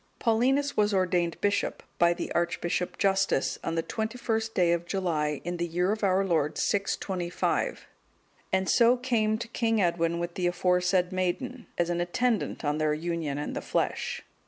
Paulinus 0.17 0.75
was 0.75 0.95
ordained 0.95 1.39
bishop 1.41 1.83
by 1.99 2.11
the 2.15 2.31
Archbishop 2.31 2.97
Justus, 2.97 3.59
on 3.63 3.75
the 3.75 3.83
21st 3.83 4.51
day 4.55 4.71
of 4.73 4.87
July, 4.87 5.41
in 5.43 5.57
the 5.57 5.67
year 5.67 5.91
of 5.91 6.03
our 6.03 6.25
Lord 6.25 6.57
625, 6.57 7.85
and 8.51 8.67
so 8.67 8.97
came 8.97 9.37
to 9.37 9.47
King 9.49 9.79
Edwin 9.79 10.17
with 10.17 10.33
the 10.33 10.47
aforesaid 10.47 11.11
maiden 11.11 11.67
as 11.77 11.91
an 11.91 12.01
attendant 12.01 12.65
on 12.65 12.79
their 12.79 12.95
union 12.95 13.37
in 13.37 13.53
the 13.53 13.61
flesh. 13.61 14.23